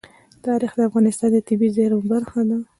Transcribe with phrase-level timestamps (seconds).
[0.45, 2.57] تاریخ د افغانستان د طبیعي زیرمو برخه ده.